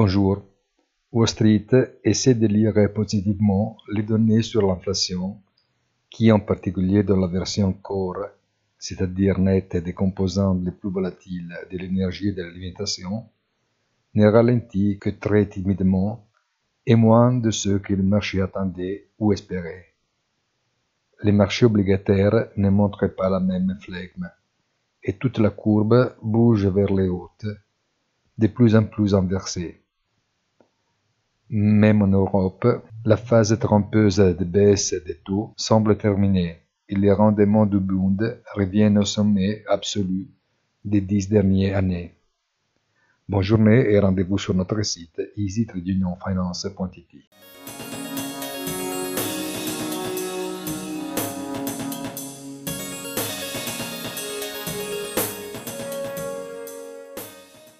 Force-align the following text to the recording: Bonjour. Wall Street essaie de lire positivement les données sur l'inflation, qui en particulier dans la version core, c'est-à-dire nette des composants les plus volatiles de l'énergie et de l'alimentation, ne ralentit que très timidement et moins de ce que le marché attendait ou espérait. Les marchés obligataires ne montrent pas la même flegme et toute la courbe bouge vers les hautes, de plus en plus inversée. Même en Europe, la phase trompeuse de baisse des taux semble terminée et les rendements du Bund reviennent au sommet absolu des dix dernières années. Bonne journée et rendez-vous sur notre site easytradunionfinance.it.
Bonjour. 0.00 0.44
Wall 1.10 1.26
Street 1.26 1.66
essaie 2.04 2.36
de 2.36 2.46
lire 2.46 2.76
positivement 2.94 3.76
les 3.92 4.04
données 4.04 4.42
sur 4.42 4.64
l'inflation, 4.64 5.42
qui 6.08 6.30
en 6.30 6.38
particulier 6.38 7.02
dans 7.02 7.16
la 7.16 7.26
version 7.26 7.72
core, 7.72 8.28
c'est-à-dire 8.78 9.40
nette 9.40 9.76
des 9.76 9.94
composants 9.94 10.54
les 10.54 10.70
plus 10.70 10.88
volatiles 10.88 11.52
de 11.72 11.78
l'énergie 11.78 12.28
et 12.28 12.32
de 12.32 12.44
l'alimentation, 12.44 13.24
ne 14.14 14.26
ralentit 14.28 15.00
que 15.00 15.10
très 15.10 15.48
timidement 15.48 16.28
et 16.86 16.94
moins 16.94 17.34
de 17.34 17.50
ce 17.50 17.70
que 17.70 17.94
le 17.94 18.04
marché 18.04 18.40
attendait 18.40 19.08
ou 19.18 19.32
espérait. 19.32 19.86
Les 21.24 21.32
marchés 21.32 21.66
obligataires 21.66 22.50
ne 22.56 22.70
montrent 22.70 23.08
pas 23.08 23.28
la 23.28 23.40
même 23.40 23.76
flegme 23.80 24.30
et 25.02 25.14
toute 25.14 25.38
la 25.38 25.50
courbe 25.50 26.14
bouge 26.22 26.68
vers 26.68 26.94
les 26.94 27.08
hautes, 27.08 27.48
de 28.38 28.46
plus 28.46 28.76
en 28.76 28.84
plus 28.84 29.12
inversée. 29.16 29.82
Même 31.50 32.02
en 32.02 32.08
Europe, 32.08 32.66
la 33.06 33.16
phase 33.16 33.58
trompeuse 33.58 34.18
de 34.18 34.44
baisse 34.44 34.94
des 35.06 35.16
taux 35.16 35.54
semble 35.56 35.96
terminée 35.96 36.58
et 36.88 36.94
les 36.94 37.12
rendements 37.12 37.64
du 37.64 37.78
Bund 37.78 38.42
reviennent 38.54 38.98
au 38.98 39.04
sommet 39.04 39.64
absolu 39.66 40.28
des 40.84 41.00
dix 41.00 41.28
dernières 41.28 41.78
années. 41.78 42.14
Bonne 43.28 43.42
journée 43.42 43.90
et 43.90 43.98
rendez-vous 43.98 44.38
sur 44.38 44.54
notre 44.54 44.82
site 44.82 45.20
easytradunionfinance.it. 45.36 48.07